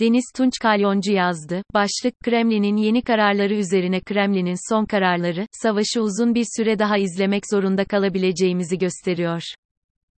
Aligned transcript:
Deniz 0.00 0.24
Tunç 0.36 0.52
Kalyoncu 0.62 1.12
yazdı. 1.12 1.62
Başlık, 1.74 2.20
Kremlin'in 2.20 2.76
yeni 2.76 3.02
kararları 3.02 3.54
üzerine 3.54 4.00
Kremlin'in 4.00 4.72
son 4.72 4.84
kararları, 4.84 5.46
savaşı 5.52 6.02
uzun 6.02 6.34
bir 6.34 6.46
süre 6.56 6.78
daha 6.78 6.98
izlemek 6.98 7.42
zorunda 7.50 7.84
kalabileceğimizi 7.84 8.78
gösteriyor. 8.78 9.42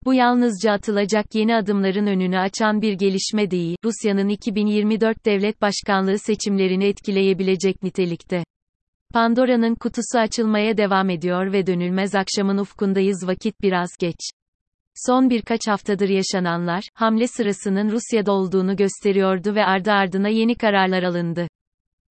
Bu 0.05 0.15
yalnızca 0.15 0.73
atılacak 0.73 1.35
yeni 1.35 1.57
adımların 1.57 2.07
önünü 2.07 2.39
açan 2.39 2.83
bir 2.83 2.93
gelişme 2.93 3.51
değil, 3.51 3.77
Rusya'nın 3.85 4.29
2024 4.29 5.27
devlet 5.27 5.63
başkanlığı 5.63 6.19
seçimlerini 6.19 6.85
etkileyebilecek 6.85 7.83
nitelikte. 7.83 8.45
Pandora'nın 9.15 9.75
kutusu 9.75 10.19
açılmaya 10.19 10.77
devam 10.77 11.11
ediyor 11.11 11.53
ve 11.53 11.67
dönülmez 11.67 12.15
akşamın 12.15 12.59
ufkundayız 12.59 13.27
vakit 13.27 13.63
biraz 13.63 13.89
geç. 14.01 14.40
Son 14.95 15.31
birkaç 15.31 15.61
haftadır 15.69 16.09
yaşananlar, 16.09 16.89
hamle 16.95 17.27
sırasının 17.27 17.91
Rusya'da 17.91 18.33
olduğunu 18.33 18.77
gösteriyordu 18.77 19.55
ve 19.55 19.65
ardı 19.65 19.93
ardına 19.93 20.29
yeni 20.29 20.55
kararlar 20.55 21.03
alındı. 21.03 21.49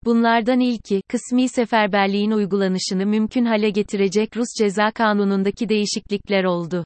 Bunlardan 0.06 0.60
ilki, 0.60 1.02
kısmi 1.08 1.50
seferberliğin 1.50 2.32
uygulanışını 2.32 3.06
mümkün 3.06 3.46
hale 3.46 3.70
getirecek 3.70 4.38
Rus 4.38 4.48
ceza 4.60 4.92
kanunundaki 4.92 5.70
değişiklikler 5.70 6.44
oldu. 6.44 6.84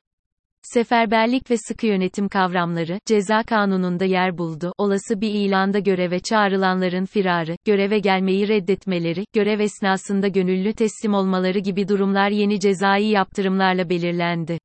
Seferberlik 0.61 1.51
ve 1.51 1.55
sıkı 1.57 1.87
yönetim 1.87 2.29
kavramları, 2.29 2.99
ceza 3.05 3.43
kanununda 3.43 4.05
yer 4.05 4.37
buldu. 4.37 4.73
Olası 4.77 5.21
bir 5.21 5.29
ilanda 5.29 5.79
göreve 5.79 6.19
çağrılanların 6.19 7.05
firarı, 7.05 7.55
göreve 7.65 7.99
gelmeyi 7.99 8.47
reddetmeleri, 8.47 9.25
görev 9.33 9.59
esnasında 9.59 10.27
gönüllü 10.27 10.73
teslim 10.73 11.13
olmaları 11.13 11.59
gibi 11.59 11.87
durumlar 11.87 12.29
yeni 12.29 12.59
cezai 12.59 13.05
yaptırımlarla 13.05 13.89
belirlendi. 13.89 14.59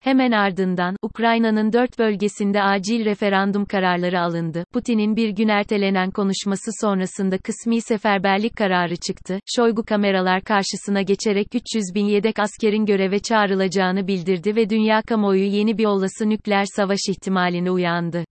Hemen 0.00 0.32
ardından, 0.32 0.96
Ukrayna'nın 1.02 1.72
dört 1.72 1.98
bölgesinde 1.98 2.62
acil 2.62 3.04
referandum 3.04 3.64
kararları 3.64 4.20
alındı. 4.20 4.64
Putin'in 4.72 5.16
bir 5.16 5.28
gün 5.28 5.48
ertelenen 5.48 6.10
konuşması 6.10 6.70
sonrasında 6.80 7.38
kısmi 7.38 7.80
seferberlik 7.80 8.56
kararı 8.56 8.96
çıktı. 8.96 9.40
Şoygu 9.56 9.84
kameralar 9.84 10.42
karşısına 10.42 11.02
geçerek 11.02 11.46
300 11.54 11.84
bin 11.94 12.06
yedek 12.06 12.38
askerin 12.38 12.86
göreve 12.86 13.18
çağrılacağını 13.18 14.06
bildirdi 14.06 14.56
ve 14.56 14.70
dünya 14.70 15.02
kamuoyu 15.02 15.44
yeni 15.44 15.78
bir 15.78 15.86
olası 15.86 16.28
nükleer 16.28 16.64
savaş 16.76 17.00
ihtimaline 17.08 17.70
uyandı. 17.70 18.24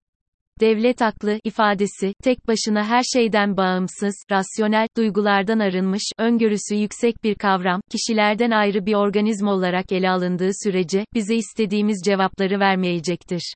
Devlet 0.60 1.02
aklı 1.02 1.40
ifadesi, 1.44 2.12
tek 2.22 2.48
başına 2.48 2.84
her 2.84 3.02
şeyden 3.02 3.56
bağımsız, 3.56 4.24
rasyonel, 4.30 4.88
duygulardan 4.96 5.58
arınmış, 5.58 6.02
öngörüsü 6.18 6.74
yüksek 6.74 7.24
bir 7.24 7.34
kavram, 7.34 7.80
kişilerden 7.90 8.50
ayrı 8.50 8.86
bir 8.86 8.94
organizma 8.94 9.52
olarak 9.52 9.92
ele 9.92 10.10
alındığı 10.10 10.50
sürece, 10.64 11.04
bize 11.14 11.34
istediğimiz 11.34 12.02
cevapları 12.04 12.60
vermeyecektir. 12.60 13.54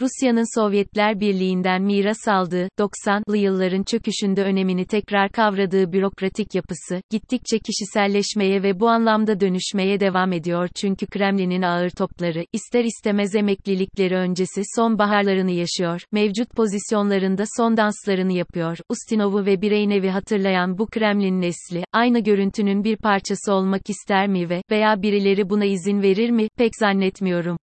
Rusya'nın 0.00 0.60
Sovyetler 0.60 1.20
Birliği'nden 1.20 1.82
miras 1.82 2.28
aldığı, 2.28 2.68
90'lı 2.78 3.36
yılların 3.36 3.82
çöküşünde 3.82 4.42
önemini 4.42 4.86
tekrar 4.86 5.30
kavradığı 5.30 5.92
bürokratik 5.92 6.54
yapısı, 6.54 7.00
gittikçe 7.10 7.58
kişiselleşmeye 7.58 8.62
ve 8.62 8.80
bu 8.80 8.88
anlamda 8.88 9.40
dönüşmeye 9.40 10.00
devam 10.00 10.32
ediyor. 10.32 10.68
Çünkü 10.74 11.06
Kremlin'in 11.06 11.62
ağır 11.62 11.90
topları, 11.90 12.44
ister 12.52 12.84
istemez 12.84 13.34
emeklilikleri 13.34 14.16
öncesi 14.16 14.62
son 14.76 14.98
baharlarını 14.98 15.52
yaşıyor, 15.52 16.00
mevcut 16.12 16.50
pozisyonlarında 16.50 17.44
son 17.56 17.76
danslarını 17.76 18.32
yapıyor, 18.32 18.78
Ustinov'u 18.88 19.46
ve 19.46 19.60
Bireynevi 19.60 20.08
hatırlayan 20.08 20.78
bu 20.78 20.86
Kremlin 20.86 21.40
nesli, 21.40 21.84
aynı 21.92 22.20
görüntünün 22.20 22.84
bir 22.84 22.96
parçası 22.96 23.52
olmak 23.52 23.90
ister 23.90 24.28
mi 24.28 24.50
ve, 24.50 24.62
veya 24.70 25.02
birileri 25.02 25.50
buna 25.50 25.64
izin 25.64 26.02
verir 26.02 26.30
mi, 26.30 26.48
pek 26.56 26.70
zannetmiyorum. 26.80 27.58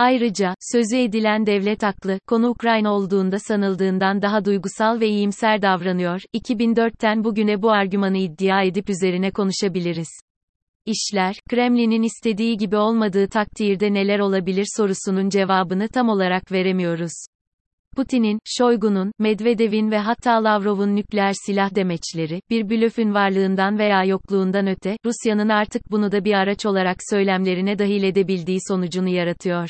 Ayrıca, 0.00 0.54
sözü 0.72 0.96
edilen 0.96 1.46
devlet 1.46 1.84
aklı, 1.84 2.18
konu 2.26 2.48
Ukrayna 2.48 2.94
olduğunda 2.94 3.38
sanıldığından 3.38 4.22
daha 4.22 4.44
duygusal 4.44 5.00
ve 5.00 5.08
iyimser 5.08 5.62
davranıyor. 5.62 6.20
2004'ten 6.34 7.24
bugüne 7.24 7.62
bu 7.62 7.70
argümanı 7.70 8.18
iddia 8.18 8.62
edip 8.62 8.90
üzerine 8.90 9.30
konuşabiliriz. 9.30 10.08
İşler, 10.86 11.36
Kremlin'in 11.50 12.02
istediği 12.02 12.56
gibi 12.56 12.76
olmadığı 12.76 13.28
takdirde 13.28 13.92
neler 13.92 14.18
olabilir 14.18 14.66
sorusunun 14.76 15.28
cevabını 15.28 15.88
tam 15.88 16.08
olarak 16.08 16.52
veremiyoruz. 16.52 17.12
Putin'in, 17.96 18.38
Şoygu'nun, 18.44 19.12
Medvedev'in 19.18 19.90
ve 19.90 19.98
hatta 19.98 20.44
Lavrov'un 20.44 20.96
nükleer 20.96 21.34
silah 21.46 21.74
demeçleri, 21.74 22.40
bir 22.50 22.70
blöfün 22.70 23.14
varlığından 23.14 23.78
veya 23.78 24.04
yokluğundan 24.04 24.66
öte, 24.66 24.96
Rusya'nın 25.04 25.48
artık 25.48 25.90
bunu 25.90 26.12
da 26.12 26.24
bir 26.24 26.34
araç 26.34 26.66
olarak 26.66 26.96
söylemlerine 27.10 27.78
dahil 27.78 28.02
edebildiği 28.02 28.58
sonucunu 28.68 29.08
yaratıyor. 29.08 29.68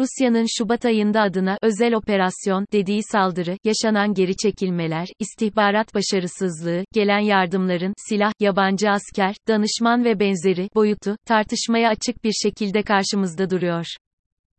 Rusya'nın 0.00 0.46
Şubat 0.58 0.84
ayında 0.84 1.20
adına 1.22 1.58
özel 1.62 1.94
operasyon 1.94 2.66
dediği 2.72 3.00
saldırı, 3.02 3.56
yaşanan 3.64 4.14
geri 4.14 4.36
çekilmeler, 4.36 5.08
istihbarat 5.18 5.94
başarısızlığı, 5.94 6.84
gelen 6.92 7.18
yardımların 7.18 7.94
silah, 8.08 8.32
yabancı 8.40 8.90
asker, 8.90 9.34
danışman 9.48 10.04
ve 10.04 10.20
benzeri 10.20 10.68
boyutu 10.74 11.16
tartışmaya 11.26 11.88
açık 11.88 12.24
bir 12.24 12.32
şekilde 12.32 12.82
karşımızda 12.82 13.50
duruyor. 13.50 13.86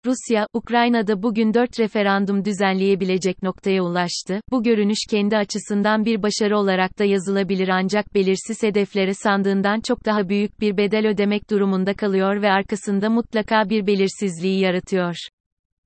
Rusya, 0.06 0.47
Ukrayna'da 0.53 1.23
bugün 1.23 1.53
dört 1.53 1.79
referandum 1.79 2.45
düzenleyebilecek 2.45 3.44
noktaya 3.44 3.84
ulaştı. 3.84 4.41
Bu 4.51 4.63
görünüş 4.63 4.97
kendi 5.09 5.38
açısından 5.38 6.06
bir 6.06 6.23
başarı 6.23 6.57
olarak 6.57 7.00
da 7.00 7.03
yazılabilir 7.03 7.67
ancak 7.67 8.13
belirsiz 8.13 8.63
hedeflere 8.63 9.13
sandığından 9.13 9.81
çok 9.81 10.06
daha 10.06 10.29
büyük 10.29 10.59
bir 10.59 10.78
bedel 10.78 11.07
ödemek 11.07 11.50
durumunda 11.50 11.94
kalıyor 11.94 12.41
ve 12.41 12.51
arkasında 12.51 13.09
mutlaka 13.09 13.69
bir 13.69 13.88
belirsizliği 13.88 14.59
yaratıyor. 14.59 15.16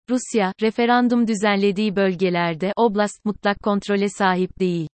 Rusya, 0.10 0.54
referandum 0.62 1.28
düzenlediği 1.28 1.96
bölgelerde 1.96 2.74
oblast 2.76 3.26
mutlak 3.26 3.60
kontrole 3.64 4.10
sahip 4.10 4.60
değil. 4.60 4.88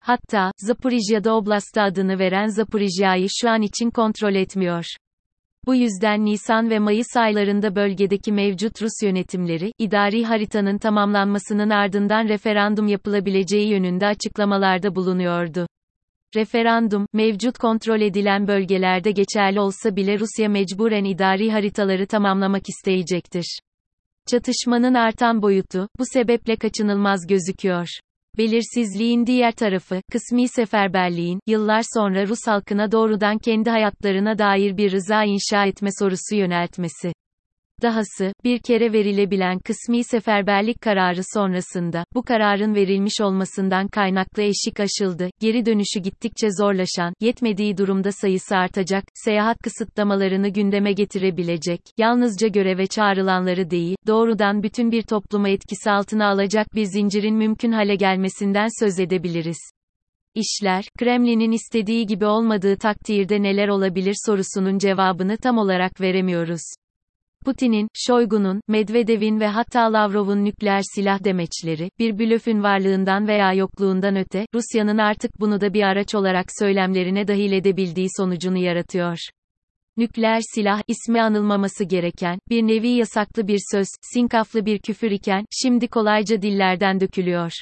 Hatta, 0.00 0.50
Zaporijya'da 0.58 1.34
oblast'a 1.34 1.82
adını 1.82 2.18
veren 2.18 2.46
Zaporijya'yı 2.46 3.26
şu 3.30 3.50
an 3.50 3.62
için 3.62 3.90
kontrol 3.90 4.34
etmiyor. 4.34 4.84
Bu 5.66 5.74
yüzden 5.74 6.24
Nisan 6.24 6.70
ve 6.70 6.78
Mayıs 6.78 7.16
aylarında 7.16 7.76
bölgedeki 7.76 8.32
mevcut 8.32 8.82
Rus 8.82 9.02
yönetimleri, 9.02 9.72
idari 9.78 10.24
haritanın 10.24 10.78
tamamlanmasının 10.78 11.70
ardından 11.70 12.28
referandum 12.28 12.88
yapılabileceği 12.88 13.68
yönünde 13.68 14.06
açıklamalarda 14.06 14.94
bulunuyordu. 14.94 15.66
Referandum, 16.36 17.06
mevcut 17.12 17.58
kontrol 17.58 18.00
edilen 18.00 18.46
bölgelerde 18.46 19.10
geçerli 19.10 19.60
olsa 19.60 19.96
bile 19.96 20.18
Rusya 20.18 20.48
mecburen 20.48 21.04
idari 21.04 21.52
haritaları 21.52 22.06
tamamlamak 22.06 22.68
isteyecektir. 22.68 23.58
Çatışmanın 24.26 24.94
artan 24.94 25.42
boyutu, 25.42 25.88
bu 25.98 26.04
sebeple 26.12 26.56
kaçınılmaz 26.56 27.26
gözüküyor. 27.26 27.88
Belirsizliğin 28.38 29.26
diğer 29.26 29.52
tarafı, 29.52 30.00
kısmi 30.12 30.48
seferberliğin, 30.48 31.40
yıllar 31.46 31.82
sonra 31.94 32.26
Rus 32.26 32.46
halkına 32.46 32.92
doğrudan 32.92 33.38
kendi 33.38 33.70
hayatlarına 33.70 34.38
dair 34.38 34.76
bir 34.76 34.92
rıza 34.92 35.24
inşa 35.24 35.66
etme 35.66 35.88
sorusu 35.98 36.36
yöneltmesi. 36.36 37.12
Dahası, 37.84 38.32
bir 38.44 38.58
kere 38.58 38.92
verilebilen 38.92 39.58
kısmi 39.58 40.04
seferberlik 40.04 40.80
kararı 40.80 41.20
sonrasında, 41.34 42.04
bu 42.14 42.22
kararın 42.22 42.74
verilmiş 42.74 43.20
olmasından 43.20 43.88
kaynaklı 43.88 44.42
eşik 44.42 44.80
aşıldı, 44.80 45.28
geri 45.40 45.66
dönüşü 45.66 46.00
gittikçe 46.00 46.48
zorlaşan, 46.60 47.14
yetmediği 47.20 47.76
durumda 47.76 48.12
sayısı 48.12 48.56
artacak, 48.56 49.04
seyahat 49.14 49.58
kısıtlamalarını 49.62 50.48
gündeme 50.48 50.92
getirebilecek, 50.92 51.80
yalnızca 51.98 52.48
göreve 52.48 52.86
çağrılanları 52.86 53.70
değil, 53.70 53.96
doğrudan 54.06 54.62
bütün 54.62 54.92
bir 54.92 55.02
toplumu 55.02 55.48
etkisi 55.48 55.90
altına 55.90 56.28
alacak 56.28 56.74
bir 56.74 56.84
zincirin 56.84 57.36
mümkün 57.36 57.72
hale 57.72 57.94
gelmesinden 57.94 58.68
söz 58.84 59.00
edebiliriz. 59.00 59.58
İşler, 60.34 60.84
Kremlin'in 60.98 61.52
istediği 61.52 62.06
gibi 62.06 62.26
olmadığı 62.26 62.76
takdirde 62.76 63.42
neler 63.42 63.68
olabilir 63.68 64.14
sorusunun 64.26 64.78
cevabını 64.78 65.36
tam 65.36 65.58
olarak 65.58 66.00
veremiyoruz. 66.00 66.62
Putin'in, 67.44 67.88
Şoygu'nun, 67.94 68.60
Medvedev'in 68.68 69.40
ve 69.40 69.46
hatta 69.46 69.92
Lavrov'un 69.92 70.44
nükleer 70.44 70.82
silah 70.94 71.24
demeçleri, 71.24 71.90
bir 71.98 72.18
blöfün 72.18 72.62
varlığından 72.62 73.28
veya 73.28 73.52
yokluğundan 73.52 74.16
öte, 74.16 74.46
Rusya'nın 74.54 74.98
artık 74.98 75.40
bunu 75.40 75.60
da 75.60 75.74
bir 75.74 75.82
araç 75.82 76.14
olarak 76.14 76.46
söylemlerine 76.58 77.28
dahil 77.28 77.52
edebildiği 77.52 78.08
sonucunu 78.16 78.58
yaratıyor. 78.58 79.18
Nükleer 79.96 80.40
silah, 80.54 80.82
ismi 80.88 81.22
anılmaması 81.22 81.84
gereken, 81.84 82.38
bir 82.48 82.62
nevi 82.62 82.88
yasaklı 82.88 83.48
bir 83.48 83.60
söz, 83.72 83.86
sinkaflı 84.02 84.66
bir 84.66 84.78
küfür 84.78 85.10
iken, 85.10 85.44
şimdi 85.50 85.88
kolayca 85.88 86.42
dillerden 86.42 87.00
dökülüyor. 87.00 87.52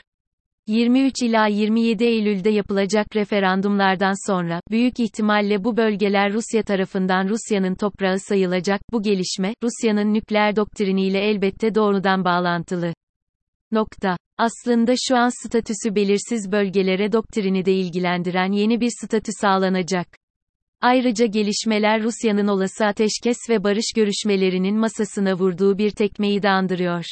23 0.72 1.22
ila 1.22 1.46
27 1.46 2.04
Eylül'de 2.04 2.50
yapılacak 2.50 3.16
referandumlardan 3.16 4.30
sonra, 4.30 4.60
büyük 4.70 5.00
ihtimalle 5.00 5.64
bu 5.64 5.76
bölgeler 5.76 6.32
Rusya 6.32 6.62
tarafından 6.62 7.28
Rusya'nın 7.28 7.74
toprağı 7.74 8.18
sayılacak, 8.18 8.80
bu 8.92 9.02
gelişme, 9.02 9.54
Rusya'nın 9.62 10.14
nükleer 10.14 10.56
doktriniyle 10.56 11.18
elbette 11.18 11.74
doğrudan 11.74 12.24
bağlantılı. 12.24 12.94
Nokta. 13.72 14.16
Aslında 14.38 14.94
şu 15.08 15.16
an 15.16 15.46
statüsü 15.46 15.94
belirsiz 15.94 16.52
bölgelere 16.52 17.12
doktrini 17.12 17.64
de 17.64 17.72
ilgilendiren 17.72 18.52
yeni 18.52 18.80
bir 18.80 18.90
statü 19.02 19.32
sağlanacak. 19.40 20.06
Ayrıca 20.80 21.26
gelişmeler 21.26 22.02
Rusya'nın 22.02 22.48
olası 22.48 22.86
ateşkes 22.86 23.36
ve 23.48 23.64
barış 23.64 23.92
görüşmelerinin 23.96 24.76
masasına 24.76 25.34
vurduğu 25.34 25.78
bir 25.78 25.90
tekmeyi 25.90 26.42
de 26.42 26.48
andırıyor. 26.48 27.04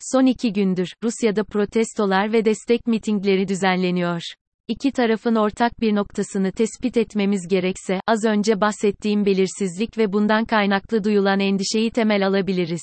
Son 0.00 0.26
iki 0.26 0.52
gündür, 0.52 0.88
Rusya'da 1.04 1.44
protestolar 1.44 2.32
ve 2.32 2.44
destek 2.44 2.86
mitingleri 2.86 3.48
düzenleniyor. 3.48 4.22
İki 4.68 4.92
tarafın 4.92 5.34
ortak 5.34 5.80
bir 5.80 5.94
noktasını 5.94 6.52
tespit 6.52 6.96
etmemiz 6.96 7.48
gerekse, 7.48 8.00
az 8.06 8.24
önce 8.24 8.60
bahsettiğim 8.60 9.26
belirsizlik 9.26 9.98
ve 9.98 10.12
bundan 10.12 10.44
kaynaklı 10.44 11.04
duyulan 11.04 11.40
endişeyi 11.40 11.90
temel 11.90 12.26
alabiliriz. 12.26 12.82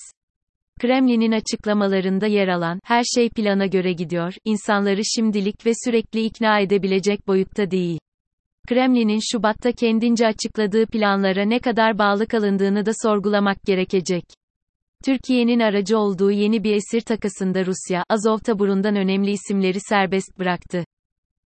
Kremlin'in 0.79 1.31
açıklamalarında 1.31 2.27
yer 2.27 2.47
alan, 2.47 2.79
her 2.83 3.03
şey 3.03 3.29
plana 3.29 3.65
göre 3.65 3.93
gidiyor, 3.93 4.33
insanları 4.45 5.01
şimdilik 5.15 5.65
ve 5.65 5.71
sürekli 5.85 6.25
ikna 6.25 6.59
edebilecek 6.59 7.27
boyutta 7.27 7.71
değil. 7.71 7.99
Kremlin'in 8.67 9.19
Şubat'ta 9.31 9.71
kendince 9.71 10.27
açıkladığı 10.27 10.85
planlara 10.85 11.45
ne 11.45 11.59
kadar 11.59 11.97
bağlı 11.97 12.27
kalındığını 12.27 12.85
da 12.85 12.91
sorgulamak 13.03 13.63
gerekecek. 13.63 14.23
Türkiye'nin 15.05 15.59
aracı 15.59 15.97
olduğu 15.97 16.31
yeni 16.31 16.63
bir 16.63 16.75
esir 16.75 17.01
takasında 17.01 17.65
Rusya, 17.65 18.03
Azov 18.09 18.37
taburundan 18.37 18.95
önemli 18.95 19.31
isimleri 19.31 19.79
serbest 19.79 20.39
bıraktı. 20.39 20.85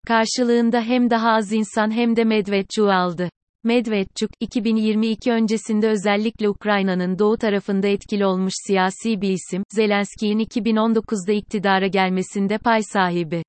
Karşılığında 0.06 0.80
hem 0.82 1.10
daha 1.10 1.30
az 1.30 1.52
insan 1.52 1.90
hem 1.90 2.16
de 2.16 2.24
Medvedçuk'u 2.24 2.90
aldı. 2.90 3.30
Medvedçuk, 3.64 4.30
2022 4.40 5.32
öncesinde 5.32 5.88
özellikle 5.88 6.48
Ukrayna'nın 6.48 7.18
doğu 7.18 7.36
tarafında 7.38 7.88
etkili 7.88 8.26
olmuş 8.26 8.52
siyasi 8.66 9.20
bir 9.20 9.30
isim, 9.30 9.62
Zelenski'nin 9.70 10.44
2019'da 10.44 11.32
iktidara 11.32 11.86
gelmesinde 11.86 12.58
pay 12.58 12.80
sahibi. 12.82 13.42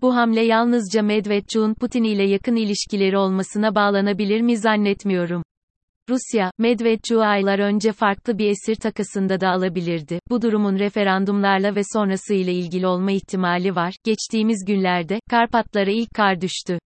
Bu 0.00 0.14
hamle 0.16 0.40
yalnızca 0.40 1.02
Medvedçuk'un 1.02 1.74
Putin 1.74 2.04
ile 2.04 2.24
yakın 2.24 2.56
ilişkileri 2.56 3.18
olmasına 3.18 3.74
bağlanabilir 3.74 4.40
mi 4.40 4.56
zannetmiyorum. 4.56 5.42
Rusya, 6.10 6.50
Medvedçuk'u 6.58 7.20
aylar 7.20 7.58
önce 7.58 7.92
farklı 7.92 8.38
bir 8.38 8.50
esir 8.50 8.74
takasında 8.74 9.40
da 9.40 9.48
alabilirdi. 9.48 10.20
Bu 10.30 10.42
durumun 10.42 10.78
referandumlarla 10.78 11.74
ve 11.74 11.80
sonrası 11.92 12.34
ile 12.34 12.52
ilgili 12.52 12.86
olma 12.86 13.12
ihtimali 13.12 13.74
var. 13.74 13.94
Geçtiğimiz 14.04 14.64
günlerde, 14.66 15.20
Karpatlara 15.30 15.90
ilk 15.90 16.14
kar 16.14 16.40
düştü. 16.40 16.78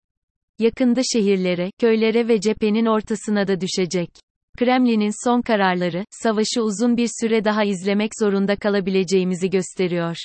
Yakında 0.59 1.01
şehirlere, 1.13 1.71
köylere 1.81 2.29
ve 2.29 2.41
cephenin 2.41 2.87
ortasına 2.87 3.49
da 3.49 3.61
düşecek. 3.61 4.11
Kremlin'in 4.59 5.25
son 5.25 5.43
kararları, 5.43 6.05
savaşı 6.11 6.63
uzun 6.63 6.97
bir 6.97 7.09
süre 7.21 7.45
daha 7.45 7.65
izlemek 7.65 8.11
zorunda 8.21 8.57
kalabileceğimizi 8.57 9.51
gösteriyor. 9.51 10.17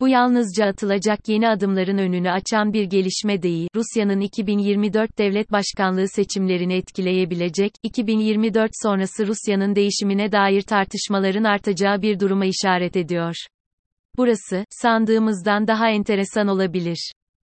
Bu 0.00 0.08
yalnızca 0.08 0.66
atılacak 0.66 1.28
yeni 1.28 1.48
adımların 1.48 1.98
önünü 1.98 2.30
açan 2.30 2.72
bir 2.72 2.84
gelişme 2.84 3.42
değil, 3.42 3.68
Rusya'nın 3.74 4.20
2024 4.20 5.18
devlet 5.18 5.52
başkanlığı 5.52 6.08
seçimlerini 6.08 6.74
etkileyebilecek, 6.74 7.72
2024 7.82 8.70
sonrası 8.82 9.26
Rusya'nın 9.26 9.74
değişimine 9.74 10.32
dair 10.32 10.62
tartışmaların 10.62 11.44
artacağı 11.44 12.02
bir 12.02 12.20
duruma 12.20 12.44
işaret 12.46 12.96
ediyor. 12.96 13.34
Burası, 14.16 14.64
sandığımızdan 14.70 15.66
daha 15.66 15.90
enteresan 15.90 16.48
olabilir. 16.48 17.12